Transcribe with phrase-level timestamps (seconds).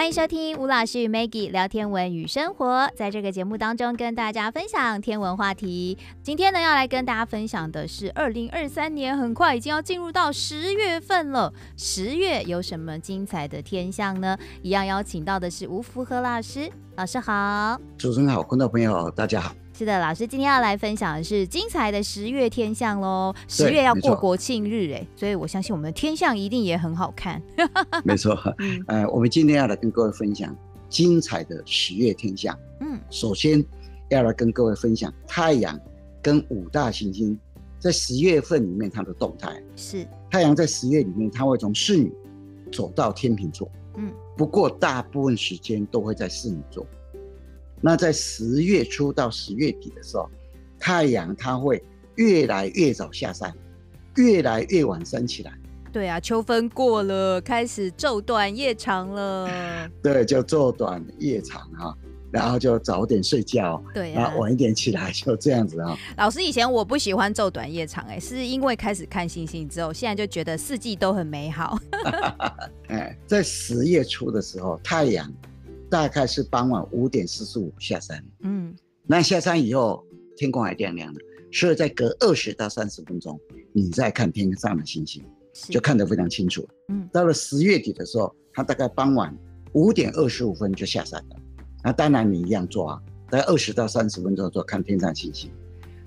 [0.00, 5.98] 欢迎收听吴老师与 Maggie 聊天文与生活，在这个节目当中跟大家分享天文话题。
[6.22, 11.52] 今天呢，要来跟大家分享的是二零二三年，很快已经要进入到十月份了。
[11.76, 14.38] 十月有什么精彩的天象呢？
[14.62, 17.78] 一样邀请到的是吴福和老师，老师好。
[17.98, 19.54] 主持人好，观众朋友，大家好。
[19.80, 23.34] 是的，老师今天要来分享的是精彩的十月天象喽。
[23.48, 27.40] 十月要过国庆日哎，所以我相信我们的天象一定也很好看。
[28.04, 30.54] 没错，嗯、呃，我们今天要来跟各位分享
[30.90, 32.54] 精彩的十月天象。
[32.80, 33.64] 嗯，首先
[34.10, 35.80] 要来跟各位分享太阳
[36.20, 37.40] 跟五大行星
[37.78, 39.50] 在十月份里面它的动态。
[39.76, 42.12] 是，太阳在十月里面，它会从侍女
[42.70, 43.66] 走到天秤座。
[43.96, 46.86] 嗯，不过大部分时间都会在侍女座。
[47.80, 50.28] 那在十月初到十月底的时候，
[50.78, 51.82] 太阳它会
[52.16, 53.52] 越来越早下山，
[54.16, 55.52] 越来越晚升起来。
[55.92, 59.90] 对啊，秋分过了，开始昼短夜长了。
[60.02, 61.96] 对，就昼短夜长哈，
[62.30, 65.98] 然后就早点睡觉，对、啊，然后晚一点起来，就这样子啊。
[66.16, 71.76] 老师以前我不喜欢昼短夜长，哎，是因为开始看星星之后，现在就觉得四季都很美好。
[72.86, 75.32] 哎，在十月初的时候，太阳。
[75.90, 78.72] 大概是傍晚五点四十五下山，嗯，
[79.06, 80.02] 那下山以后
[80.36, 81.20] 天空还亮亮的，
[81.52, 83.38] 所以再隔二十到三十分钟，
[83.72, 85.20] 你再看天上的星星，
[85.68, 86.66] 就看得非常清楚。
[86.88, 89.36] 嗯，到了十月底的时候，它大概傍晚
[89.72, 91.36] 五点二十五分就下山了。
[91.82, 95.50] 那当然你一样做啊，大概二十到三十分钟做看天上星星。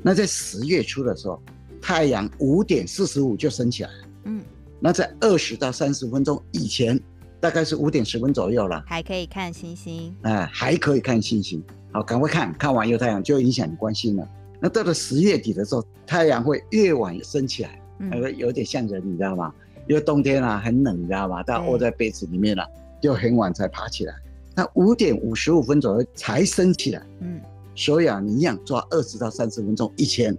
[0.01, 1.41] 那在十月初的时候，
[1.81, 4.07] 太阳五点四十五就升起来了。
[4.25, 4.41] 嗯，
[4.79, 6.97] 那在二十到三十分钟以前。
[7.43, 11.61] 大概是五点十分左右了，还可以看星星，哎、呃，还可以看星星。
[11.91, 14.25] 好，赶快看看完有太阳就影响你关心了。
[14.61, 19.53] 那到了十月底的时候，太阳会越晚升起来，还会有点像人，你知道吗？
[19.89, 21.43] 因为冬天啊很冷，你知道吗？
[21.43, 22.65] 大家窝在被子里面了，
[23.01, 24.15] 就很晚才爬起来。
[24.55, 27.41] 那五点五十五分左右才升起来，嗯，
[27.75, 30.33] 所以啊，你一样抓二十到三十分钟以前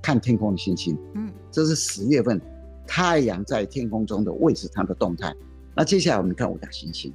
[0.00, 2.40] 看天空的星星，嗯，这是十月份
[2.86, 5.34] 太阳在天空中的位置，它的动态。
[5.76, 7.12] 那接下来我们看五大行星。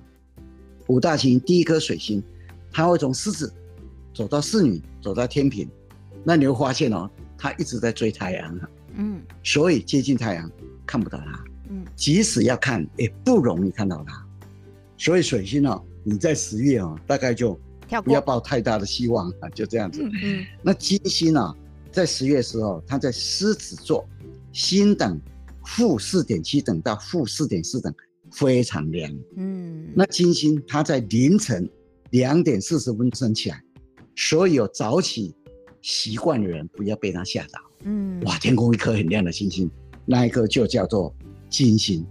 [0.87, 2.21] 五大行星第一颗水星，
[2.71, 3.51] 它会从狮子
[4.13, 5.67] 走到侍女，走到天平。
[6.23, 8.59] 那你会发现哦，它一直在追太阳，
[8.93, 10.49] 嗯，所以接近太阳
[10.85, 14.23] 看不到它，嗯，即使要看也不容易看到它。
[14.95, 17.59] 所以水星哦，你在十月哦，大概就
[18.03, 20.03] 不要抱太大的希望啊，就这样子。
[20.03, 21.55] 嗯，那金星呢，
[21.91, 24.07] 在十月的时候，它在狮子座，
[24.51, 25.19] 星等
[25.65, 27.91] 负四点七等到负四点四等。
[28.31, 31.69] 非常亮，嗯，那金星它在凌晨
[32.11, 33.61] 两点四十分升起来，
[34.15, 35.35] 所以有早起
[35.81, 39.69] 习惯的人不要被它吓到，嗯，哇，天空一颗很亮的星星，
[40.05, 41.13] 那一颗就叫做
[41.49, 42.05] 金星。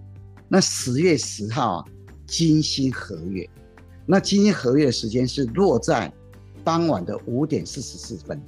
[0.47, 1.85] 那十月十号啊，
[2.27, 3.49] 金星合月，
[4.05, 6.13] 那金星合月的时间是落在
[6.63, 8.39] 傍晚的五点四十四分，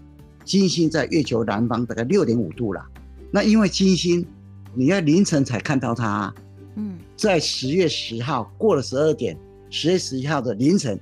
[0.45, 2.85] 金星在月球南方大概六点五度了。
[3.31, 4.27] 那因为金星
[4.75, 6.35] 你要凌晨才看到它。
[6.77, 9.37] 嗯，在十月十号过了十二点，
[9.71, 10.99] 十月十一号的凌晨，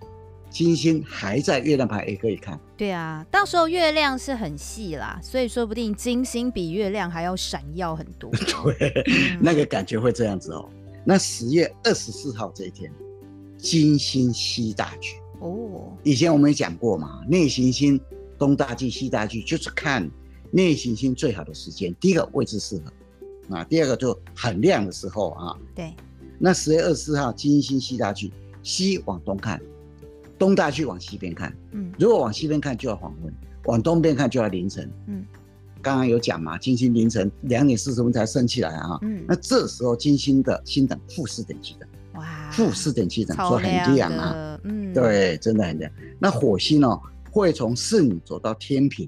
[0.51, 2.59] 金星还在月亮牌也可以看。
[2.77, 8.31] 对啊，到时候月亮是很细啦，所以说不定金星比月亮还要闪耀很多。
[8.79, 10.69] 对，嗯、那个感觉会这样子哦。
[11.05, 12.91] 那十月二十四号这一天，
[13.57, 15.93] 金星西大距哦。
[16.03, 18.01] 以前我们也讲过嘛，内行星
[18.39, 20.11] 东大距、西大距，就是看
[20.51, 21.95] 内行星最好的时间。
[22.01, 22.93] 第一个位置适合。
[23.51, 25.93] 啊，第二个就很亮的时候啊，对。
[26.39, 29.61] 那十月二十四号，金星西大距，西往东看，
[30.39, 31.55] 东大距往西边看。
[31.73, 33.31] 嗯，如果往西边看就要黄昏，
[33.65, 34.91] 往东边看就要凌晨。
[35.07, 35.23] 嗯，
[35.83, 38.99] 刚刚有讲嘛，金星凌晨两点四十分才升起来啊。
[39.03, 44.59] 嗯，那这时候金星的星等负四点七等，哇，负四点七等，说很亮啊。
[44.65, 45.93] 嗯，对，真的很亮。
[46.19, 46.99] 那火星哦，
[47.31, 49.07] 会从侍女走到天秤。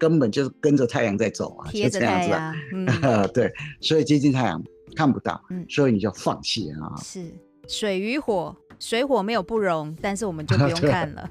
[0.00, 2.86] 根本就是跟着太阳在走啊，就这样子啊，嗯、
[3.34, 3.52] 对，
[3.82, 4.60] 所以接近太阳
[4.96, 6.96] 看不到，嗯，所以你就放弃啊。
[6.96, 7.30] 是
[7.68, 11.30] 水与火，水火没有不容，但是我们就不用 看了。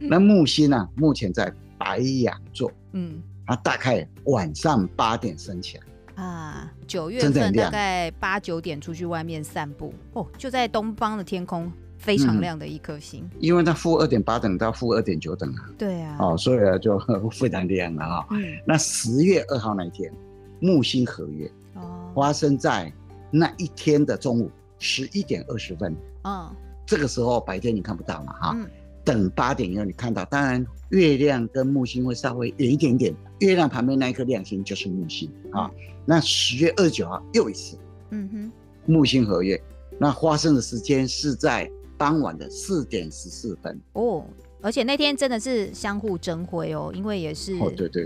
[0.00, 0.88] 那木星呢、啊？
[0.96, 11.72] 目前在白羊座，嗯，它，大概晚上八点升起来啊，九月份大概八九点出去外面散步哦，就在东方的天空。
[12.02, 15.70] 非常亮的一颗星，嗯，因为它负二点八等到负二点九等啊。
[15.78, 16.98] 对啊，哦，所以啊就
[17.30, 18.26] 非常亮了啊。
[18.32, 20.12] 嗯，那十月二号那一天，
[20.58, 22.92] 木星合月，哦，发生在
[23.30, 24.50] 那一天的中午
[24.80, 25.94] 十一点二十分。
[26.24, 26.50] 哦，
[26.84, 28.68] 这个时候白天你看不到嘛，哈，嗯，
[29.04, 35.70] 等八点以后你看到，当然月亮跟木星会稍微远一点点，月亮旁边那一颗亮星就是木星啊。
[36.04, 37.78] 那十月二十九号又一次，
[38.10, 38.52] 嗯哼，
[38.86, 39.62] 木星合月，
[40.00, 41.70] 那发生的时间是在。
[42.02, 44.24] 傍晚的四点十四分哦。
[44.60, 47.56] 而且那天真的是相互争辉哦，因为也是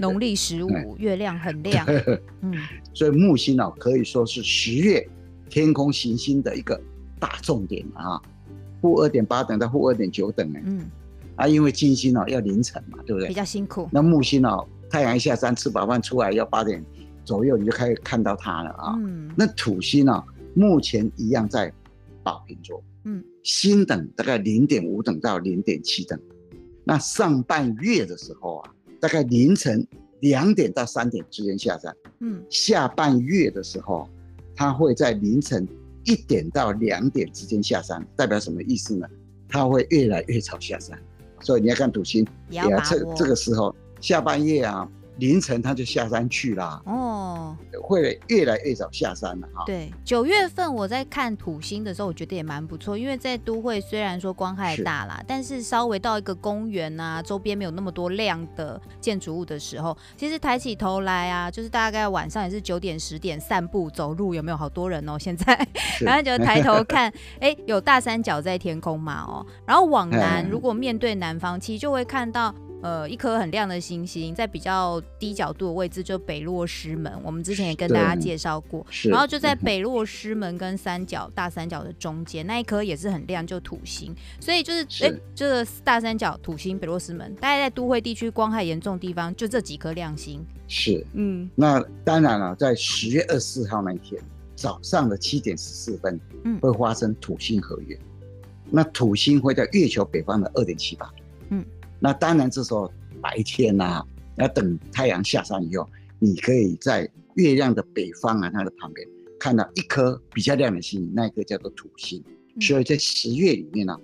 [0.00, 1.86] 农历十五，月亮很亮。
[2.42, 2.52] 嗯，
[2.92, 5.06] 所以木星哦，可以说是十月
[5.48, 6.78] 天空行星的一个
[7.18, 8.20] 大重点啊。
[8.82, 10.90] 负二点八等到负二点九等哎，嗯，
[11.36, 13.28] 啊，因为金星哦要凌晨嘛，对不对？
[13.28, 13.88] 比较辛苦。
[13.90, 16.84] 那木星哦，太阳一下山吃饱饭出来要八点
[17.24, 18.94] 左右，你就开始看到它了啊。
[18.98, 19.30] 嗯。
[19.36, 20.22] 那土星呢，
[20.54, 21.72] 目前一样在
[22.26, 26.20] 宝瓶座，嗯，星等大概零点五等到零点七等。
[26.82, 29.86] 那上半月的时候啊，大概凌晨
[30.22, 31.94] 两点到三点之间下山。
[32.18, 34.08] 嗯，下半月的时候，
[34.56, 35.64] 它会在凌晨
[36.02, 39.06] 一点到两点之间下山，代表什么意思呢？
[39.48, 41.00] 它会越来越早下山，
[41.42, 44.90] 所以你要看土星，也要这这个时候下半夜啊。
[45.18, 49.64] 凌晨他就下山去啦哦，会越来越早下山了哈。
[49.64, 65.18] 对，九月份我在看土星的时候，我觉得也蛮不错，因为在都会虽然说光害大啦，是但是稍微到一个公园啊，周边没有那么多亮的建筑物的时候，其实抬起头来啊，就是大概晚上也是九点十点散步走路，有没有好多人哦？
[65.18, 65.66] 现在
[66.00, 67.10] 然后就抬头看，
[67.40, 72.54] 哎、欸，有大三角在天空嘛哦，然后往南，如果面对南方，其实就会看到。
[72.82, 77.12] 呃，一颗很亮的星星，在比较低角度的位置，就北落师门。
[77.24, 84.14] 我们之前也跟大家介绍过，然后就在北落师门跟三角大三角的中间，那一颗也是很亮，就土星。
[84.38, 90.44] 所以就是，哎，这个大三角、土星、北落师门，大概在都会地区光害严重的地方，就这几颗亮星。
[90.68, 94.20] 是，嗯，那当然了，在十月二十四号那一天
[94.54, 97.98] 早上的七点十四分，嗯，会发生土星合月。
[98.70, 101.64] 那土星会在月球北方的二点七八度，嗯。
[101.98, 102.90] 那当然，这时候
[103.20, 104.06] 白天呐、啊，
[104.36, 105.88] 要等太阳下山以后，
[106.18, 109.06] 你可以在月亮的北方啊，它的旁边
[109.38, 112.22] 看到一颗比较亮的星，那一颗叫做土星。
[112.54, 114.00] 嗯、所以在十月里面呢、啊，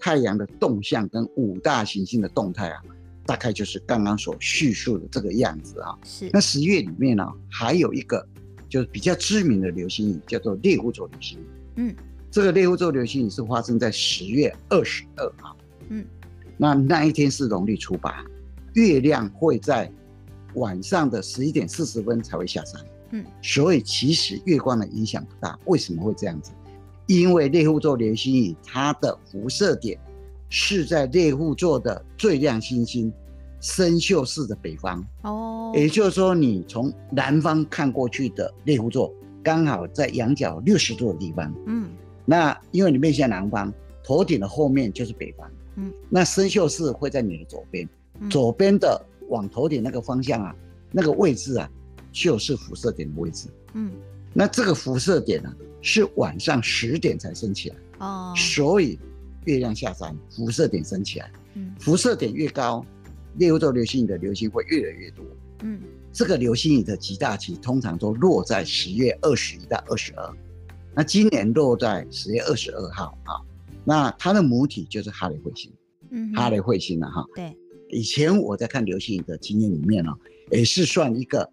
[0.00, 2.82] 太阳的动向跟五大行星的动态啊，
[3.26, 5.98] 大概就是刚刚所叙述的这个样子啊。
[6.04, 6.30] 是。
[6.32, 8.26] 那十月里面呢、啊，还有一个
[8.68, 11.46] 就是比较知名的流星雨，叫做猎户座流星雨。
[11.76, 11.94] 嗯。
[12.30, 15.56] 这个猎户座流星雨是发生在十月二十二号。
[15.88, 16.04] 嗯。
[16.64, 18.24] 那那一天是农历初八，
[18.72, 19.92] 月亮会在
[20.54, 22.80] 晚上的十一点四十分才会下山。
[23.10, 25.58] 嗯，所以其实月光的影响不大。
[25.66, 26.52] 为什么会这样子？
[27.06, 29.98] 因为猎户座流星雨它的辐射点
[30.48, 33.12] 是在猎户座的最亮星星
[33.60, 35.06] 参宿四的北方。
[35.20, 39.12] 哦，也就是说，你从南方看过去的猎户座，
[39.42, 41.54] 刚好在仰角六十度的地方。
[41.66, 41.90] 嗯，
[42.24, 43.70] 那因为你面向南方，
[44.02, 45.46] 头顶的后面就是北方。
[45.76, 47.88] 嗯，那生锈是会在你的左边，
[48.20, 50.54] 嗯、左边的往头顶那个方向啊，
[50.90, 51.68] 那个位置啊，
[52.12, 53.48] 就是辐射点的位置。
[53.72, 53.90] 嗯，
[54.32, 57.76] 那这个辐射点呢、啊，是晚上十点才升起来。
[57.98, 58.98] 哦，所以
[59.44, 61.30] 月亮下山，辐射点升起来。
[61.54, 62.84] 嗯，辐射点越高，
[63.38, 65.24] 猎户座流星雨的流星会越来越多。
[65.62, 65.80] 嗯，
[66.12, 70.32] 这个流星雨的极大期通常都落在十月二十一到二十二，
[70.94, 73.42] 那今年落在十月二十二号啊。
[73.84, 75.70] 那它的母体就是哈雷彗星，
[76.10, 77.24] 嗯，哈雷彗星了哈。
[77.34, 77.56] 对，
[77.90, 80.10] 以前我在看流星雨的经验里面呢，
[80.50, 81.48] 也是算一个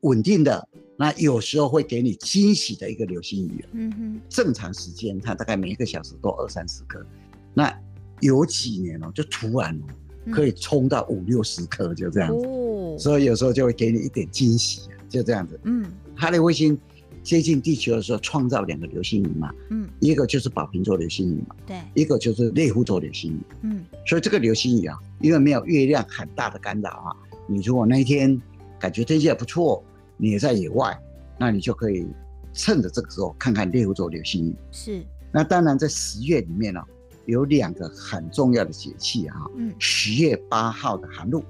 [0.00, 3.64] 稳定的，那有时候会给你惊喜的一个流星雨。
[3.72, 7.04] 嗯哼，正常时间它大概每一个小时都二三十颗，
[7.52, 7.72] 那
[8.20, 12.46] 有几年哦，就突然哦可以冲到五六十颗，就这样子。
[12.46, 15.60] 哦，所以有时候就会给你一点惊喜，就这样子。
[15.64, 15.84] 嗯，
[16.16, 16.78] 哈雷彗星。
[17.26, 27.10] 接近地球的时候，创造两个流星雨嘛，嗯，一个就是宝瓶座流星雨嘛，对，一个就是猎户座流星雨，嗯，所以这个流星雨啊，因为没有月亮很大的干扰啊，
[27.48, 28.40] 你如果那一天
[28.78, 29.82] 感觉天气还不错，
[30.16, 30.96] 你也在野外，
[31.36, 32.06] 那你就可以
[32.52, 34.54] 趁着这个时候看看猎户座流星雨。
[34.70, 36.86] 是，那当然在十月里面呢、啊，
[37.24, 41.42] 有两个很重要的节气哈，嗯，十月八号的寒露，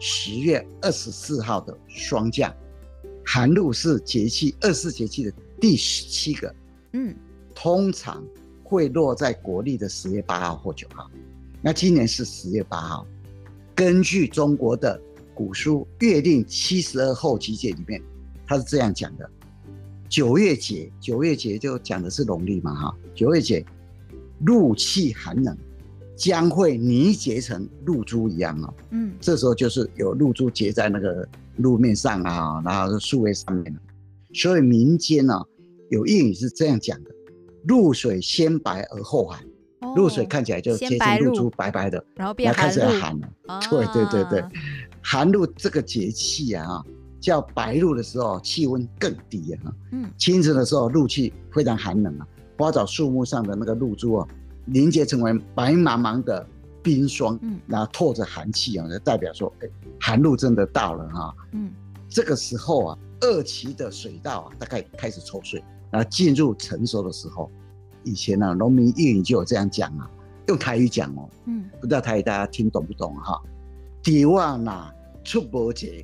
[0.00, 2.50] 十月二十四号的霜降。
[3.30, 5.30] 寒露是节气二十四节气的
[5.60, 6.54] 第十七个，
[6.94, 7.14] 嗯，
[7.54, 8.24] 通常
[8.64, 11.10] 会落在国历的十月八号或九号。
[11.60, 13.06] 那今年是十月八号。
[13.74, 14.98] 根据中国的
[15.34, 18.00] 古书《月令七十二候集解》里面，
[18.46, 19.30] 它是这样讲的：
[20.08, 23.62] 九月节，九月节就讲的是农历嘛，哈，九月节，
[24.46, 25.54] 露气寒冷，
[26.16, 28.74] 将会凝结成露珠一样哦。
[28.92, 31.28] 嗯，这时候就是有露珠结在那个。
[31.58, 33.76] 路面上啊，然后是树叶上面，
[34.34, 35.44] 所以民间呢、啊、
[35.90, 37.10] 有谚语是这样讲的：
[37.66, 39.38] 露水先白而后寒。
[39.80, 43.28] 哦、露水看起来就接近露珠白白的，然后变开始要寒了。
[43.46, 44.44] 啊、对对对对，
[45.00, 46.82] 寒露这个节气啊，
[47.20, 49.72] 叫白露的时候气温更低啊。
[49.92, 52.26] 嗯，清晨的时候露气非常寒冷啊，
[52.58, 54.26] 花草树木上的那个露珠啊，
[54.64, 56.44] 凝结成为白茫茫的
[56.88, 59.68] 冰霜，嗯，然后透着寒气啊，就代表说，哎，
[60.00, 61.70] 寒露真的到了哈，嗯，
[62.08, 67.50] 这个时候啊，二期的水稻啊，大概开始抽穗，然后进入成熟的时候，
[68.04, 70.10] 以前呢，农民谚语就有这样讲啊，
[70.46, 73.38] 用台语讲哦，嗯，不知道台语大家听懂不懂哈？
[74.02, 74.90] 地瓦那
[75.22, 76.02] 出伯节，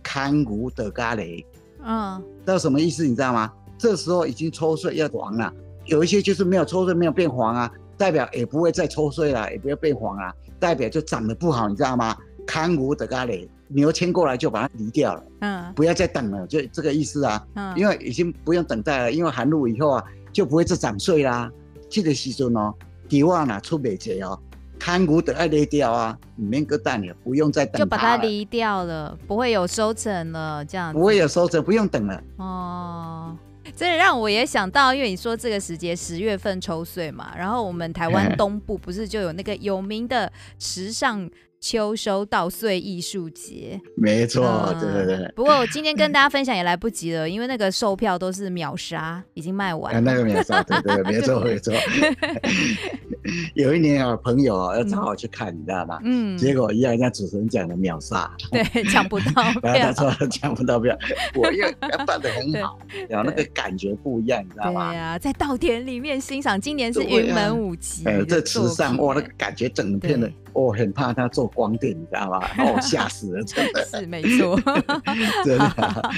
[0.00, 1.44] 看谷的咖喱，
[1.82, 3.04] 嗯，这什么意思？
[3.04, 3.52] 你知道吗？
[3.76, 5.52] 这时候已经抽穗要黄了，
[5.86, 7.68] 有一些就是没有抽穗，没有变黄啊。
[8.00, 12.16] 代表也不会再抽穗了，也不要变黄啊，代表就长得不好，你知道吗？
[12.46, 21.50] 看无的咖喱，牛牵过来就把它离掉了，嗯，不要再等了，就这个意思啊，嗯，因为已经不用等待了，因为寒露以后啊，就不会再长穗啦。
[21.90, 22.72] 这个时阵哦，
[23.06, 24.38] 地瓦哪出美节哦，
[24.78, 33.36] 看无的爱离掉啊，里面个蛋了，不用再等，就把它离掉了，不会有收成了，这样子不会有收成，不用等了，哦。
[33.76, 41.28] 这让我也想到，因为你说这个时节十月份抽穗嘛，然后我们台湾东部不是就有那个有名的池上
[41.60, 44.42] 秋收稻穗艺术节，没错，
[44.74, 45.32] 嗯、对对对。
[45.36, 50.00] 不过我今天跟大家分享也来不及了，因为那个售票都是秒杀，已经卖完了。
[50.00, 51.74] 那个秒杀，对对，没错没错。
[53.52, 55.98] 有一年啊，朋友啊要找我去看，你知道吗？
[56.02, 56.36] 嗯。
[56.38, 59.60] 结果一样，人家主持人讲的秒杀，对，抢不到票。
[59.62, 60.96] 他说抢不到票，
[61.34, 61.70] 我又
[62.06, 64.92] 办的很好， 然后那个感觉不一样，你知道吗？
[64.92, 68.02] 对呀，在稻田里面欣赏，今年是云门舞集。
[68.06, 70.30] 呃，这池上哇，那个感觉整片的。
[70.52, 72.40] 我很怕他做光电，你知道吗？
[72.58, 74.58] 哦， 吓死了，真的是没错，
[75.44, 76.10] 真的、 啊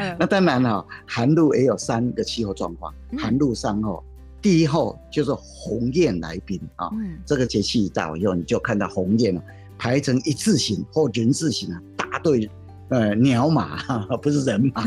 [0.00, 0.16] 嗯。
[0.18, 2.92] 那当然了、哦，寒露也有三个气候状况。
[3.16, 4.02] 寒露三候，
[4.42, 6.88] 第一候就是鸿雁来宾啊。
[6.92, 9.42] 嗯，这个节气一到以后，你就看到鸿雁了，
[9.78, 12.50] 排成一字形或人字形啊，大队
[12.88, 13.78] 呃鸟马，
[14.22, 14.86] 不是人马，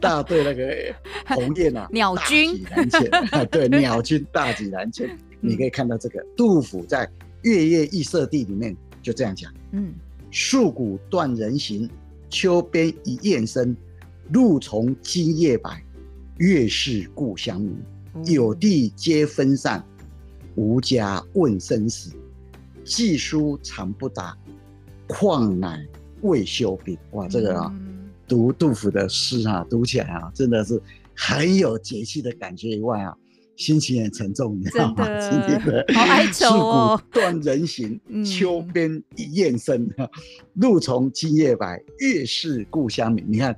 [0.00, 2.58] 大队那个鸿雁啊，鸟军，
[3.50, 5.16] 对，鸟军大举南迁。
[5.44, 7.08] 你可以看到这个杜甫在。
[7.42, 9.94] 月夜忆舍弟里面就这样讲，嗯，
[10.30, 11.88] 戍鼓断人行，
[12.28, 13.76] 秋边一雁声，
[14.32, 15.84] 露从今夜白，
[16.38, 17.76] 月是故乡明。
[18.26, 19.82] 有弟皆分散，
[20.54, 22.12] 无家问生死。
[22.84, 24.36] 寄书长不达，
[25.08, 25.86] 况乃
[26.20, 26.96] 未休兵。
[27.12, 27.74] 哇，这个啊，
[28.28, 30.80] 读杜甫的诗啊，读起来啊，真的是
[31.16, 33.16] 很有节气的感觉以外啊。
[33.62, 35.06] 心情很沉重，你知道吗？
[35.20, 37.02] 今天的好哀愁哦。
[37.12, 39.88] 断人行， 秋边一雁声，
[40.54, 43.24] 露从今夜白，月是故乡明。
[43.28, 43.54] 你看，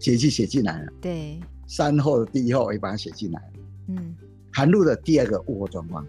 [0.00, 0.92] 节气写进来了。
[1.00, 3.46] 对，山后的第一候也把它写进来了。
[3.90, 4.16] 嗯，
[4.52, 6.04] 寒露的第二个物候状况，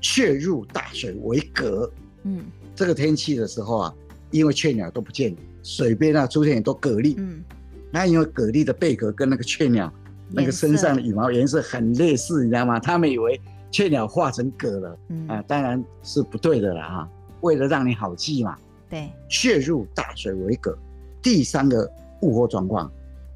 [0.00, 1.90] 雀入大水为蛤。
[2.22, 2.44] 嗯，
[2.76, 3.94] 这个天气的时候啊，
[4.30, 7.16] 因为雀鸟都不见，水边啊出现很多蛤蜊。
[7.18, 7.42] 嗯，
[7.90, 9.92] 那因为蛤蜊的贝壳跟那个雀鸟。
[10.28, 12.78] 那个身上的羽毛颜色很类似，你知道吗？
[12.80, 13.40] 他们以为
[13.70, 17.08] 雀鸟化成蛤了，嗯、啊，当然是不对的了哈。
[17.42, 18.56] 为了让你好记嘛，
[18.88, 20.76] 对，雀入大水为蛤。
[21.22, 21.90] 第三个
[22.22, 22.90] 物候状况，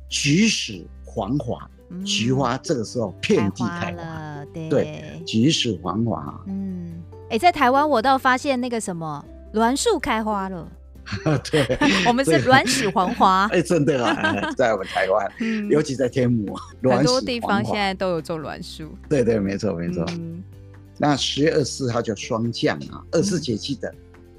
[0.09, 1.69] 菊始黄华，
[2.05, 6.43] 菊花这个时候遍地开花，开花了，对，对，菊始黄华。
[6.47, 10.67] 嗯，哎、欸，在台湾我倒发现那个什么栾树开花了。
[11.51, 13.47] 对， 我们是栾始黄华。
[13.53, 18.91] 哎，真的啊，在我们台湾，嗯、尤其在天母，很多地方现在都有种栾树。
[19.09, 20.05] 对对，没错没错。
[20.11, 20.43] 嗯、
[20.99, 23.93] 那十月二十四号叫霜降啊，二十四节气的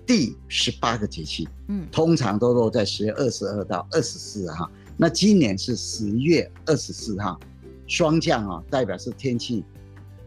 [0.06, 4.70] 第十八个节气，嗯，通常都落在十月二十二到二十四号。
[4.98, 7.40] 那今年是十月二十四号，
[7.88, 9.64] 霜降啊，代表是天气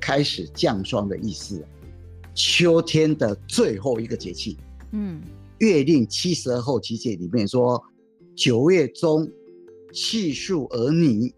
[0.01, 1.65] 开始降霜的意思，
[2.35, 4.59] 秋天的最后一个节气，
[4.93, 5.21] 嗯。
[5.64, 7.83] 月令七十二候集解里面说，
[8.37, 9.26] 九月中
[9.94, 11.33] 气数而凝，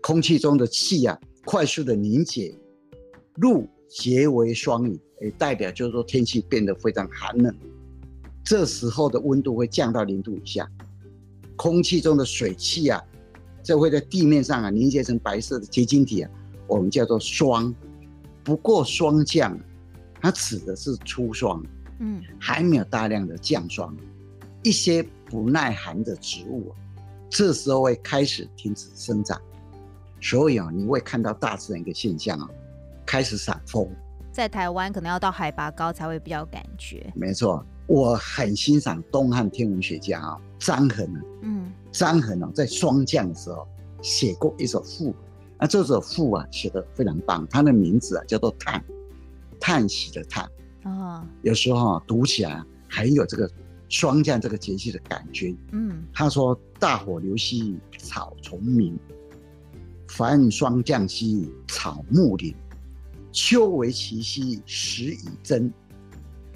[0.00, 2.52] 空气中的气啊快速的凝结，
[3.36, 7.54] 露结为霜雨，也代表就是说天气变得非常寒冷。
[8.44, 10.68] 这时候的温度会降到零度以下，
[11.56, 13.00] 空气中的水汽啊，
[13.62, 16.30] 就会在地面上啊凝结成白色的结晶体啊，
[16.66, 17.72] 我们叫做霜。
[18.42, 19.56] 不过霜降，
[20.20, 21.62] 它指的是初霜。
[21.98, 23.96] 嗯，还没有大量的降霜，
[24.62, 26.74] 一些不耐寒的植物，
[27.28, 29.40] 这时候会开始停止生长，
[30.20, 32.48] 所以啊，你会看到大自然一个现象啊，
[33.04, 33.88] 开始闪风。
[34.32, 37.12] 在台湾可能要到海拔高才会比较感觉。
[37.16, 43.66] 没错，我很欣赏东汉天文学家啊张衡啊，嗯，张衡啊在霜降的时候
[44.00, 45.12] 写过一首赋，
[45.58, 48.84] 那这首赋啊写得非常棒，他的名字啊叫做叹，
[49.58, 50.48] 叹息的叹。
[50.84, 53.50] 哦，有时候啊，读起来很有这个
[53.88, 55.54] 霜降这个节气的感觉。
[55.72, 58.98] 嗯，他说：“大火流兮草丛明，
[60.08, 62.54] 凡霜降兮草木林。
[63.32, 65.72] 秋为其夕，时以真。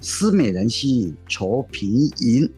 [0.01, 2.49] 思美人兮，愁平吟。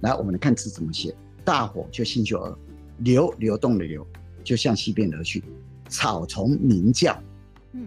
[0.00, 1.14] 来，我们来看字怎么写。
[1.44, 2.58] 大火就星宿而，
[2.98, 4.06] 流流动的流，
[4.42, 5.42] 就向西边而去。
[5.88, 7.20] 草丛鸣叫，
[7.72, 7.86] 嗯，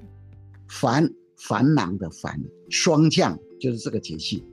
[0.68, 1.10] 繁
[1.40, 4.44] 繁忙的繁，霜降就是这个节气。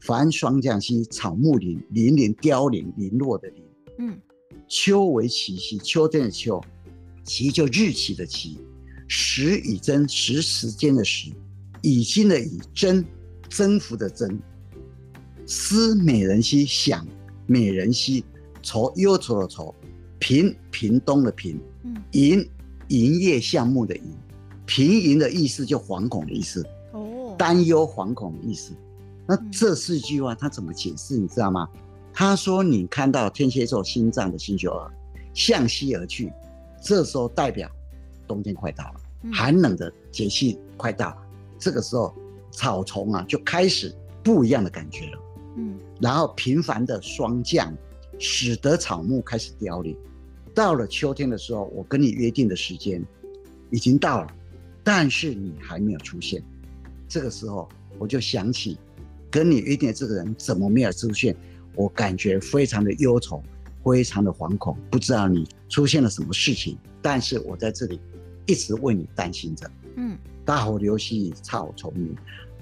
[0.00, 3.64] 繁霜降兮，草木林，林林凋零，零落的零。
[3.98, 4.20] 嗯，
[4.68, 6.60] 秋为其夕，秋天的秋，
[7.24, 8.58] 期就日期的期。
[9.08, 11.30] 时以真，时时间的时，
[11.82, 13.04] 已经的以征，
[13.48, 14.38] 征服的征。
[15.46, 17.06] 思美人兮，想
[17.46, 18.24] 美人兮，
[18.62, 19.74] 愁忧愁的愁。
[20.18, 21.60] 平平东的屏，
[22.12, 22.48] 营
[22.88, 24.04] 营业项目的营，
[24.66, 26.66] 屏营的意思就惶恐的意思。
[26.92, 28.72] 哦，担忧惶恐的意思。
[29.26, 31.16] 那这四句话他怎么解释？
[31.16, 31.68] 你知道吗？
[32.12, 34.90] 他说：“你看到天蝎座心脏的星宿二
[35.32, 36.32] 向西而去，
[36.80, 37.68] 这时候代表。”
[38.26, 39.00] 冬天快到了，
[39.32, 41.16] 寒冷的节气快到了，
[41.58, 42.14] 这个时候
[42.50, 45.18] 草丛啊就开始不一样的感觉了。
[45.56, 47.70] 嗯，然后频繁的霜降，
[48.18, 49.94] 使得草木开始凋零。
[50.54, 53.04] 到了秋天的时候，我跟你约定的时间
[53.70, 54.28] 已经到了，
[54.84, 56.40] 但是你还没有出现。
[57.08, 58.78] 这个时候我就想起
[59.30, 61.34] 跟你约定的这个人怎么没有出现，
[61.74, 63.42] 我感觉非常的忧愁，
[63.82, 67.98] 非常的惶恐，不知道你出现了什么事情，但是我在这里。
[68.46, 69.70] 一直为你担心着。
[69.96, 72.14] 嗯，大火流兮草丛鸣，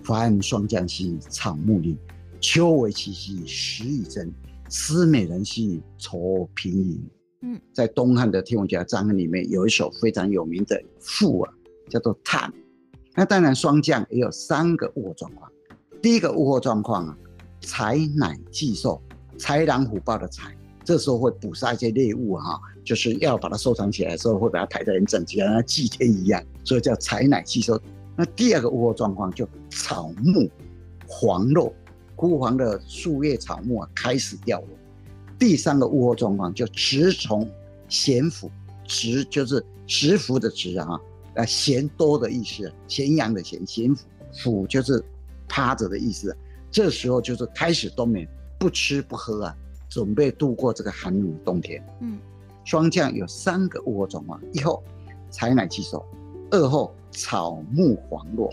[0.05, 1.99] 繁霜降兮草木零。
[2.41, 4.33] 秋为其兮，时以真。
[4.69, 7.02] 思美人兮愁平盈。
[7.41, 11.52] 嗯，在东汉的天文家张衡里面有一首非常有名的赋啊，
[11.93, 12.51] 叫做《碳》。
[13.15, 15.51] 那当然，霜降也有三个物候状况。
[16.01, 17.19] 第一个物候状况啊，
[17.61, 19.01] 豺乃祭兽，
[19.39, 20.51] 豺狼虎豹的豺，
[20.83, 22.59] 这时候会捕杀一些猎物哈。
[22.83, 27.81] 就是要把它收藏起来的时候，会把它抬得很整齐，像那祭天一样，所以叫豺乃祭兽。
[28.16, 30.51] 那第二个物候状况就草木
[31.07, 31.73] 黄落，
[32.16, 34.69] 枯黄的树叶草木啊开始掉落。
[35.38, 37.49] 第三个物候状况就植虫
[37.88, 38.51] 闲腐，
[38.85, 40.99] 植就是蛰伏的植啊，
[41.35, 45.03] 啊闲多的意思，咸阳的咸，咸腐腐就是
[45.49, 46.37] 趴着的意思。
[46.71, 48.27] 这时候就是开始冬眠，
[48.59, 49.57] 不吃不喝啊，
[49.88, 51.85] 准备度过这个寒冷的冬天。
[52.01, 52.18] 嗯。
[52.64, 54.83] 霜降有三个物候状况：一后
[55.31, 56.05] 采乃祭兽，
[56.51, 58.49] 二后草木黄落，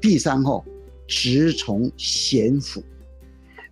[0.00, 0.64] 第三后
[1.06, 2.82] 蛰虫咸腐。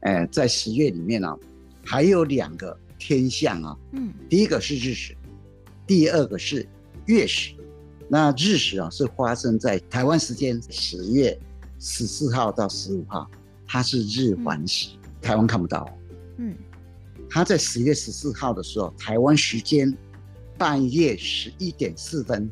[0.03, 1.39] 呃，在十月里面呢、啊，
[1.85, 5.17] 还有两个天象啊，嗯，第一个是日食，
[5.87, 6.65] 第二个是
[7.07, 7.53] 月食。
[8.09, 11.39] 那日食啊，是发生在台湾时间十月
[11.79, 13.31] 十四号到十五号，
[13.67, 15.89] 它是日环食，嗯、台湾看不到。
[16.37, 16.55] 嗯。
[17.31, 19.97] 它在十月十四号的时候，台湾时间
[20.59, 22.51] 半夜十一点四分，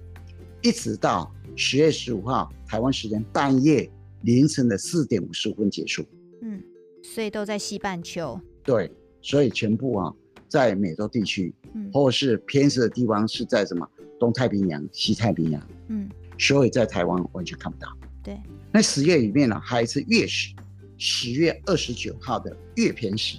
[0.63, 3.91] 一直到十月十五号台湾时间半夜
[4.23, 6.03] 凌晨的四点五十五分结束。
[6.41, 6.63] 嗯，
[7.03, 8.41] 所以都在西半球。
[8.63, 10.15] 对，所以全部啊，
[10.49, 13.87] 在美洲地区，嗯，或是偏食的地方是在什么
[14.21, 15.67] 东太平洋、西太平洋。
[15.89, 17.89] 嗯，所以在台湾完全看不到。
[18.23, 18.39] 对，
[18.71, 20.55] 那十月里面呢，还有一次月食，
[20.99, 23.39] 十月二十九号的月偏食。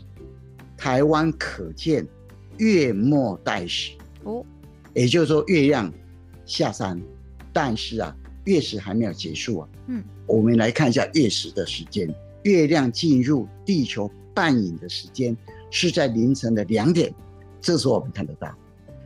[0.76, 2.06] 台湾可见
[2.58, 3.92] 月末带食
[4.24, 4.44] 哦，
[4.96, 5.94] 也就是说月亮
[6.44, 7.00] 下山，
[7.54, 8.16] 但是啊
[8.46, 9.70] 月食还没有结束啊。
[9.86, 12.12] 嗯，我们来看一下月食的时间，
[12.44, 15.38] 月亮进入地球半影的时间
[15.70, 17.14] 是在凌晨的两点，
[17.62, 18.52] 这时候我们看得到。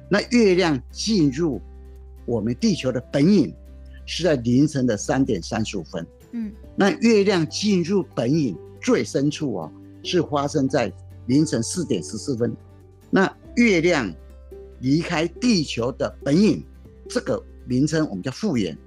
[0.09, 1.61] 那月亮进入
[2.25, 3.53] 我们地球的本影
[4.05, 6.05] 是在凌晨的三点三十五分。
[6.31, 9.71] 嗯，那月亮进入本影最深处哦，
[10.03, 10.91] 是发生在。
[11.27, 12.55] 凌晨四点十四分，
[13.09, 14.13] 那月亮
[14.79, 16.63] 离开地球的本影，
[17.09, 18.77] 这个名称我们叫复原，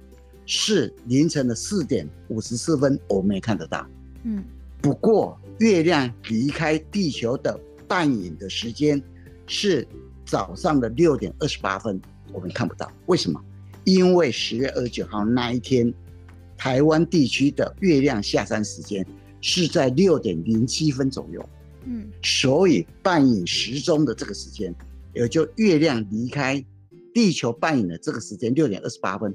[0.45, 3.85] 是凌晨的四点五十四分，我们也看得到。
[4.23, 4.41] 嗯，
[4.81, 9.03] 不过月亮离开地球的半影的时间
[9.45, 9.85] 是
[10.29, 11.99] 早上的六点二十八分，
[12.31, 12.91] 我们看不到。
[13.07, 13.43] 为什么？
[13.83, 15.91] 因为十月二十九号那一天，
[16.55, 19.03] 台湾地区的月亮下山时间
[19.41, 21.49] 是在六点零七分左右。
[21.85, 24.73] 嗯，所以半影时钟的这个时间，
[25.15, 26.63] 也就月亮离开
[27.13, 29.33] 地球半影的这个时间六点二十八分，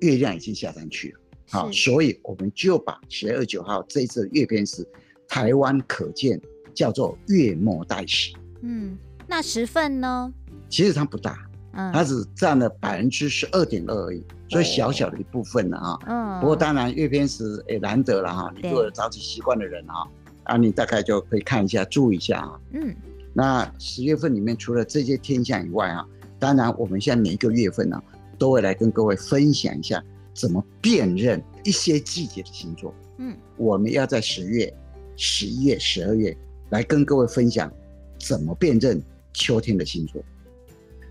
[0.00, 1.20] 月亮已经下山去了。
[1.50, 4.86] 好，所以我们就把十月二十九号这一次的月偏食，
[5.28, 6.40] 台湾可见
[6.72, 8.32] 叫做月末待食。
[8.62, 10.32] 嗯，那十份呢？
[10.68, 11.38] 其实它不大，
[11.72, 15.98] 嗯，它只占了百分之十二点二而已，所以小小的一部分了啊。
[16.06, 20.06] 嗯，不过当然月偏食也难得了哈，你如果早起习惯的人啊。
[20.44, 22.60] 啊，你大概就可以看一下，注意一下啊。
[22.72, 22.94] 嗯，
[23.32, 26.06] 那十月份里面除了这些天象以外啊，
[26.38, 28.04] 当然我们现在每一个月份呢、啊，
[28.38, 32.94] 都会来跟各位分享一下怎么辨认一些季节的星座。
[33.16, 34.70] 嗯，我们要在十月、
[35.16, 36.36] 十一月、十二月
[36.68, 37.72] 来跟各位分享
[38.18, 39.02] 怎么辨认
[39.34, 40.24] 秋天的星座。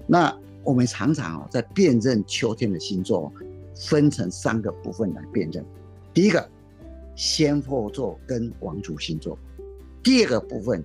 [0.08, 3.32] 那我们常常啊，在辨认秋天的星座，
[3.76, 5.64] 分成三个部分来辨认。
[6.14, 6.50] 第一个，
[7.16, 9.38] 仙后座跟王族星座；
[10.02, 10.84] 第二个部分，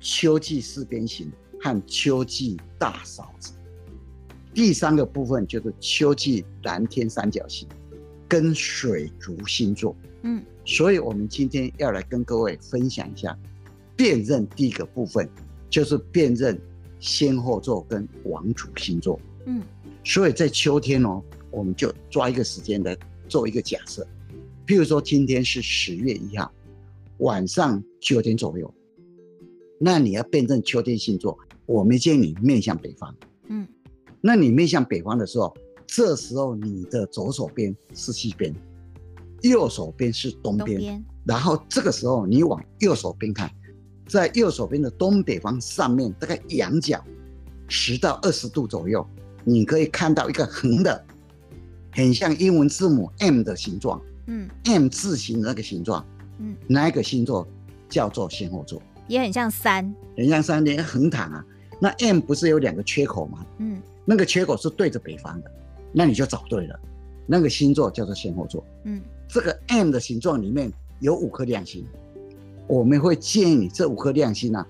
[0.00, 3.52] 秋季四边形和秋季大勺子；
[4.54, 7.68] 第三个部分就是秋季蓝天三角形
[8.28, 9.96] 跟水族星座。
[10.22, 13.36] 嗯，所以我们今天要来跟各位分享一下
[13.96, 15.28] 辨认第一个部分，
[15.70, 16.60] 就是辨认。
[17.00, 19.62] 先后座跟王主星座，嗯，
[20.02, 24.04] 所以在秋天哦，我们就抓一个时间来做一个假设，
[24.66, 26.50] 譬如说今天是十月一号
[27.18, 28.74] 晚上九点左右，
[29.78, 33.14] 那你要辨认秋天星座，我们建议你面向北方，
[33.46, 33.64] 嗯，
[34.20, 38.52] 那你面向北方的时候，这时候你的左手边是西边，
[39.42, 43.48] 右手边是东边，东边，然后这个时候你往右手边看。
[44.08, 47.04] 在右手边的东北方上面，大概仰角
[47.68, 49.06] 十到二十度左右，
[49.44, 51.04] 你可以看到一个横的，
[51.92, 56.04] 很像英文字母 M 的形状，嗯，M 字形的那个形状，
[56.38, 57.46] 嗯，那一个星座
[57.88, 61.44] 叫做仙后座，也很像山，很像山，连横躺啊。
[61.78, 63.44] 那 M 不是有两个缺口吗？
[63.58, 65.50] 嗯，那个缺口是对着北方的，
[65.92, 66.80] 那你就找对了，
[67.26, 71.86] 那个星座叫做仙后座，嗯，这个 M 的形状里面有五颗亮星。
[72.68, 74.64] 我们会建议你这五颗亮星啊，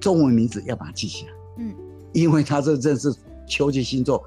[0.00, 1.74] 中文名字要把它记起来，嗯，
[2.14, 3.14] 因为它这正是
[3.46, 4.24] 秋季星座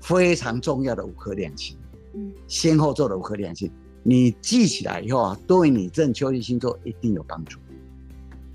[0.00, 1.76] 非常重要的五颗亮星，
[2.14, 3.68] 嗯，先后座的五颗亮星，
[4.04, 7.58] 你记起来以后啊，对你认秋季星座一定有帮助。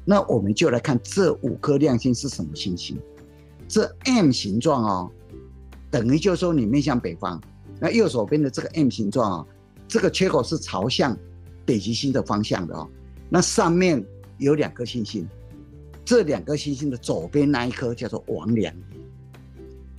[0.05, 2.97] 那我们就来看这五颗亮星是什么星星，
[3.67, 5.11] 这 M 形状哦，
[5.89, 7.41] 等于就是说你面向北方，
[7.79, 9.47] 那右手边的这个 M 形状啊，
[9.87, 11.15] 这个缺口是朝向
[11.65, 12.89] 北极星的方向的哦。
[13.33, 14.05] 那上面
[14.39, 15.25] 有两颗星星，
[16.03, 18.75] 这两颗星星的左边那一颗叫做王良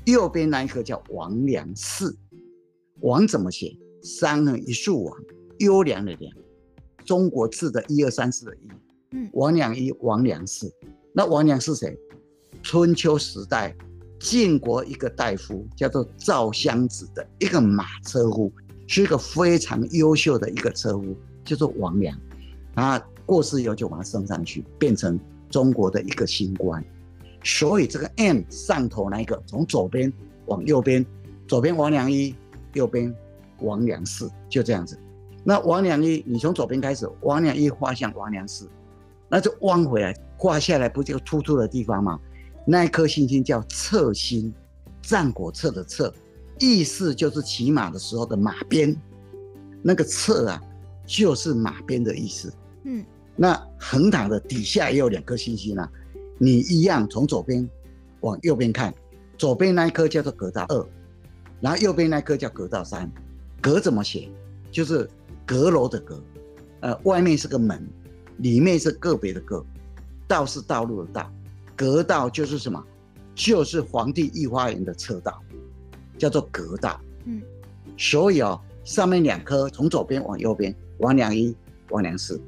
[0.04, 2.14] 一，右边那一颗叫王良四。
[3.00, 3.74] 王怎么写？
[4.02, 5.18] 三横一竖王，
[5.60, 6.30] 优良的良，
[7.06, 8.68] 中国字的一二三四的一。
[9.12, 10.70] 嗯，王良一，王良四。
[11.14, 11.98] 那王良是谁？
[12.62, 13.74] 春秋时代
[14.20, 18.52] 晋国一个大夫，叫做赵襄子的一个马车夫，
[18.86, 21.16] 是一个非常优秀的一个车夫，
[21.46, 22.14] 叫做王良
[22.74, 23.02] 啊。
[23.32, 25.18] 过世以后就把它升上去，变成
[25.48, 26.84] 中国的一个星官。
[27.42, 30.12] 所以这个 M 上头那一个，从左边
[30.44, 31.02] 往右边，
[31.48, 32.34] 左边王良一，
[32.74, 33.10] 右边
[33.60, 34.98] 王良四，就这样子。
[35.42, 38.68] 那王良一，你从左边开始，王良一画向王良四，
[39.30, 42.20] 那就弯回来画下来，不就突出的地方吗？
[42.66, 44.52] 那一颗星星叫策星，
[45.00, 46.12] 战国策的策，
[46.58, 48.94] 意思就是骑马的时候的马鞭。
[49.82, 50.62] 那个策啊，
[51.06, 52.52] 就是马鞭的意思。
[52.84, 53.02] 嗯。
[53.36, 55.90] 那横躺的底下也有两颗星星啊，
[56.38, 57.68] 你一样从左边
[58.20, 58.94] 往右边看，
[59.36, 60.86] 左边那一颗叫做格道二，
[61.60, 63.10] 然后右边那一颗叫格道三。
[63.60, 64.28] 阁怎么写？
[64.70, 65.08] 就是
[65.46, 66.20] 阁楼的阁，
[66.80, 67.86] 呃，外面是个门，
[68.38, 69.64] 里面是个别的个，
[70.26, 71.32] 道是道路的道，
[71.76, 72.84] 阁道就是什么？
[73.34, 75.40] 就是皇帝御花园的车道，
[76.18, 77.00] 叫做阁道。
[77.24, 77.40] 嗯，
[77.96, 81.56] 所以哦，上面两颗从左边往右边，王良一，
[81.90, 82.40] 王良四。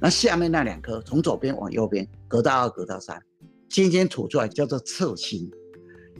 [0.00, 3.20] 那下面那两颗从左边往右边，隔到二、隔到三，
[3.68, 5.50] 今天吐出来叫做侧星。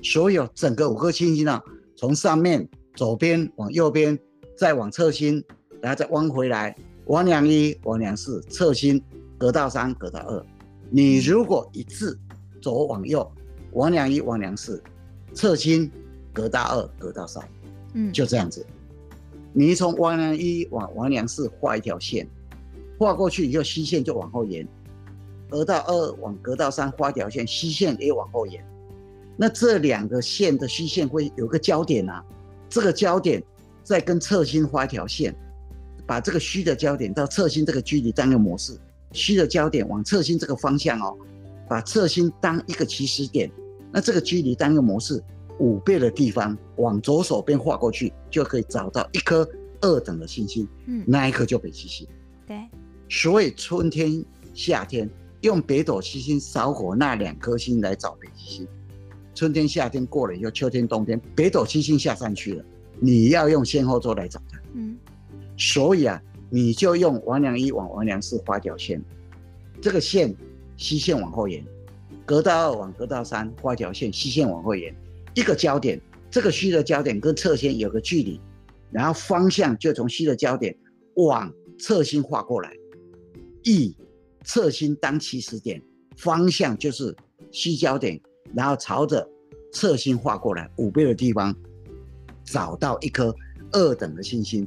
[0.03, 1.63] 所有整个五颗星星呢，
[1.97, 4.19] 从上面左边往右边，
[4.57, 5.43] 再往侧星，
[5.81, 6.75] 然后再弯回来，
[7.07, 9.01] 王良一、王良四，侧星，
[9.39, 10.45] 隔到三、隔到二。
[10.91, 12.19] 你如果一次
[12.61, 13.31] 左往右，
[13.73, 14.83] 王良一、王良四，
[15.33, 15.89] 侧星，
[16.33, 17.49] 隔到二、隔到三，
[17.95, 18.67] 嗯，就这样子。
[19.53, 22.29] 你从王良一往王良四画一条线。
[22.99, 24.67] 画过去以后，虚线就往后延；
[25.49, 28.63] 隔道二往隔道三画条线，虚线也往后延。
[29.37, 32.25] 那这两个线的虚线会有个交点啊，
[32.69, 33.41] 这个交点
[33.85, 35.33] 再跟侧心画一条线，
[36.05, 38.77] 把这个虚的交点到侧心这个距离当一个模式，
[39.13, 41.17] 虚的交点往侧心这个方向哦，
[41.69, 43.49] 把侧心当一个起始点，
[43.93, 45.23] 那这个距离当一个模式，
[45.61, 49.49] 五倍的地方往左手边画过去，就可以找到一颗
[49.83, 52.05] 二等的星星，嗯，那一颗就北极星。
[52.45, 52.57] 对。
[53.09, 55.09] 所以春天、夏天
[55.41, 58.69] 用北斗七星扫火那两颗星来找北极星。
[59.35, 62.65] 春天、夏天过了以后，秋天、冬天，北斗七星下山去了，
[62.99, 64.61] 你要用仙后座来找它。
[64.75, 64.99] 嗯，
[65.57, 69.03] 所以啊，你就用王良一往王良四画条线，
[69.81, 70.35] 这个线
[70.77, 71.65] 西线往后延，
[72.27, 74.95] 隔道二往隔道三画条线，西线往后延，
[75.35, 78.41] 一个焦点，这个虚的焦点跟侧线有个距离，
[78.91, 80.77] 然后方向就从虚的焦点
[81.15, 82.73] 往侧心画过来，
[83.69, 83.95] 以
[84.45, 85.83] 侧心当起始点，
[86.17, 87.15] 方向就是
[87.53, 88.19] 西焦点，
[88.55, 89.29] 然后朝着
[89.73, 91.55] 侧心画过来五倍的地方，
[92.45, 93.35] 找到一颗
[93.73, 94.67] 二等的星星，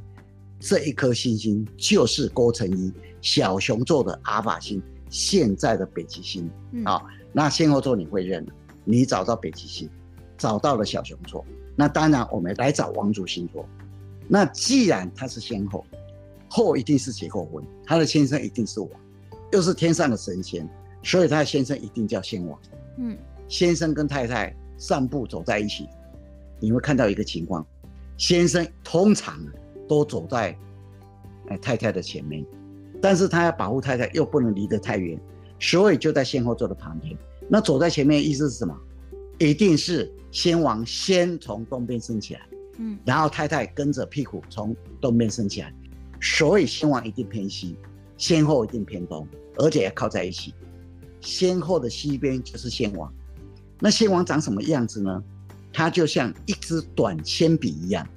[0.60, 6.48] 这一颗星星就是郭成一小熊座的阿尔法星，现在的北极星。
[6.70, 8.46] 嗯、好，那仙后座你会认，
[8.84, 9.90] 你找到北极星，
[10.38, 13.68] 找到了小熊座，那当然我们来找王族星座。
[14.28, 15.84] 那既然它是先后，
[16.54, 18.90] 后一定是结过婚，他的先生一定是王，
[19.52, 20.68] 又是天上的神仙，
[21.02, 22.60] 所以他的先生一定叫先王。
[22.98, 23.16] 嗯，
[23.48, 25.88] 先生跟太太散步走在一起，
[26.60, 27.66] 你会看到一个情况，
[28.18, 29.42] 先生通常
[29.88, 30.54] 都走在
[31.62, 32.44] 太太的前面，
[33.00, 35.18] 但是他要保护太太，又不能离得太远，
[35.58, 37.16] 所以就在先后座的旁边。
[37.48, 38.78] 那走在前面的意思是什么？
[39.38, 42.40] 一定是先王先从东边升起来。
[42.76, 45.74] 嗯，然后太太跟着屁股从东边升起来，
[46.22, 47.76] 所以先王一定偏西，
[48.16, 50.54] 先后一定偏东，而且要靠在一起。
[51.20, 53.12] 先后的西边就是先王，
[53.80, 55.22] 那先王长什么样子呢？
[55.72, 58.08] 它就像一支短铅笔一样，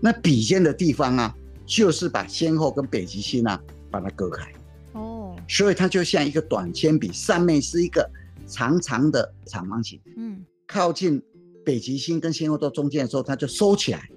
[0.00, 4.50] 那笔尖的地方啊，就是把先后跟北极星啊把它隔开。
[4.94, 8.10] 哦，所以它就像一个短铅笔，上面是一个
[8.46, 10.00] 长长的长方形。
[10.16, 11.22] 嗯，靠近。
[11.62, 14.08] 北极星跟先后到中间的时候，它就收起来，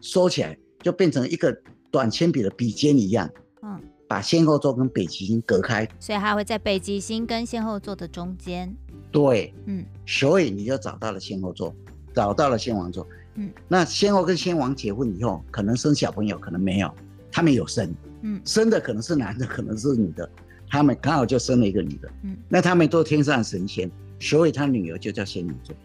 [0.00, 1.56] 收起来就变成一个
[1.92, 3.30] 短铅笔的笔尖一样，
[3.62, 3.78] 嗯，
[4.08, 8.74] 把先后座跟北极星隔开，所以它会在北极星跟先后座的中间。
[9.12, 11.72] 对，嗯，所以你就找到了先后座，
[12.14, 16.90] 找到了先王座，嗯，那先后跟先王结婚以后，可能生小朋友，可能没有，
[17.30, 20.26] 他们有生，嗯，生的可能是男的，可能是女的，
[20.70, 25.76] 他们刚好就生了一个女的，嗯，那他们都天上神仙，所以他女儿就叫仙女座。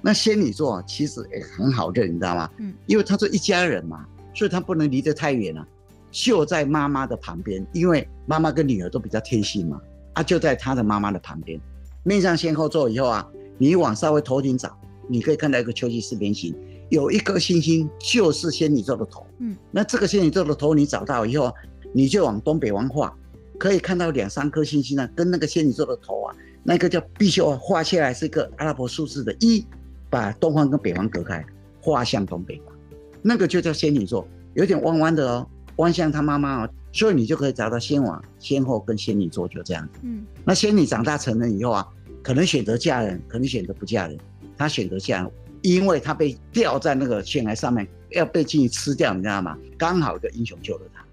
[0.00, 2.50] 那仙女座其实也很好认，你知道吗？
[2.56, 5.66] 嗯，因为他是一家人嘛，所以他不能离得太远了，
[6.10, 9.80] 就在妈妈的旁边，因为妈妈跟女儿都比较贴心嘛，
[10.14, 11.60] 啊，就在他的妈妈的旁边。
[12.02, 14.76] 面向先后座以后啊，你往稍微头顶找，
[15.08, 16.54] 你可以看到一个秋季四边形，
[16.88, 19.26] 有一颗星星就是仙女座的头。
[19.38, 21.52] 嗯，那这个仙女座的头你找到以后，
[21.92, 23.16] 你就往东北方画，
[23.58, 29.64] 可以看到两三颗星星呢，跟那个仙女座的头啊，那个叫必须画下来是一个阿拉伯数字的一。
[30.10, 31.42] 把东方跟北方隔开，
[31.80, 32.71] 画向东北方，
[33.22, 39.88] 那个就叫仙女座，有点弯弯的哦，弯向她妈妈哦，所以你就可以找到仙王、仙后跟仙女座就这样。
[40.02, 41.86] 嗯，那仙女长大成人以后啊，
[42.22, 44.18] 可能选择嫁人，可能选择不嫁人。
[44.56, 45.30] 她选择嫁人，
[45.62, 49.56] 因为她被吊在那个悬崖上面，要被鲸鱼吃掉，你知道吗？
[49.78, 51.04] 刚好一个英雄救了她。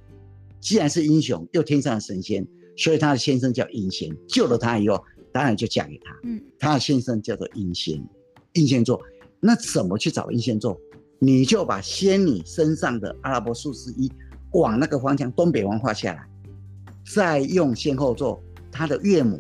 [0.60, 2.45] 既然是英雄，又天上的神仙，
[2.76, 6.13] 所以她的先生叫英仙，救了她以后，当然就嫁给他。
[6.24, 8.04] 嗯，她的先生叫做英仙。
[8.54, 9.00] 英仙座，
[9.39, 10.78] 那怎么去找英仙座？
[11.19, 14.10] 你就把仙女身上的阿拉伯数字一
[14.51, 16.25] 往那个方向东北方画下来，
[17.05, 19.39] 再用仙后座它的岳母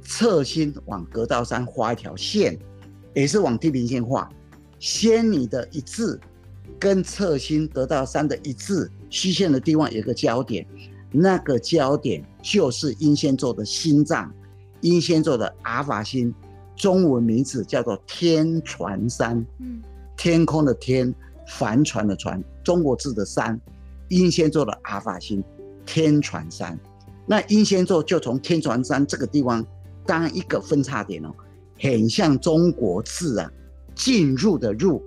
[0.00, 2.58] 侧心往格道山画一条线，
[3.14, 4.30] 也是往地平线画。
[4.78, 6.20] 仙女的一字
[6.78, 10.64] 跟侧心格道山的一字虚线的地方有个交点，
[11.10, 14.32] 那个交点就是英仙座的心脏，
[14.82, 16.32] 英仙座的阿尔法星。
[16.76, 19.82] 中文名字叫做天船山，嗯，
[20.18, 21.14] 天空的天，
[21.46, 23.58] 帆船的船，中国字的山，
[24.08, 25.42] 英仙座的阿尔法星，
[25.86, 26.78] 天船山。
[27.24, 29.64] 那英仙座就从天船山这个地方
[30.04, 31.32] 当一个分叉点哦，
[31.80, 33.50] 很像中国字啊，
[33.94, 35.00] 进入的入，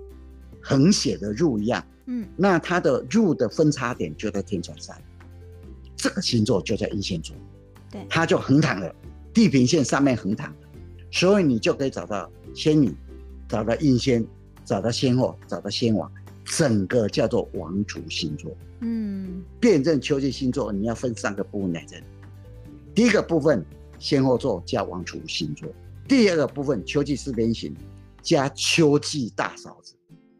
[0.62, 4.96] 横写的入一样，嗯，那它的入的分叉点就在天船山，
[5.94, 7.36] 这个星座就在英仙座，
[7.90, 8.94] 对，它就横躺了，
[9.34, 10.54] 地平线上面横躺。
[11.10, 12.94] 所以你就可以找到仙女，
[13.46, 14.24] 找到英仙，
[14.64, 16.10] 找到先后，找到先王，
[16.44, 18.50] 整个叫做王族星座。
[18.80, 22.02] 嗯，辨认秋季星座你要分三个部分来认。
[22.94, 23.64] 第一个部分
[23.98, 25.68] 先后座加王族星座，
[26.08, 27.74] 第二个部分秋季四边形
[28.22, 29.94] 加秋季大勺子，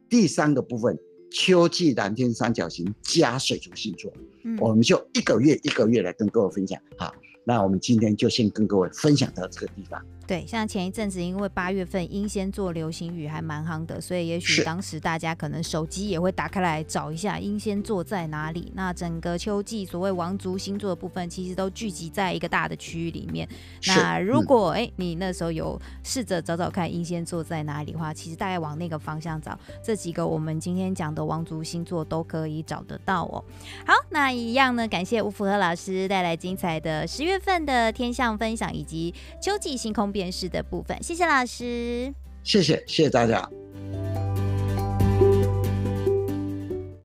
[0.08, 0.98] 第三个部分
[1.30, 4.12] 秋季蓝天三角形加水族星座。
[4.44, 6.80] 嗯，我们就一个月一个月来跟各位分享。
[6.96, 10.04] 好，那我们今天就先跟各位分享到这个地方。
[10.32, 18.72] 对，像前一阵子，因为八月份英仙座流星雨还蛮夯的，所以也许当时大家可能手机也会打开来找一下英仙座在哪里。
[18.74, 23.46] 那整个秋季所谓王族星座的部分，其实都聚集在一个大的区域里面。
[23.88, 33.44] 那如果哎、嗯，你那时候有试着找找看英仙座在哪里的话，其实大概往那个方向找，这几个我们今天讲的王族星座都可以找得到哦。
[33.86, 42.14] 好，那一样呢，感谢吴福和老师带来精彩的十月份的天象分享以及秋季星空电视的部分谢谢老师。
[42.44, 43.50] 谢谢谢谢大家。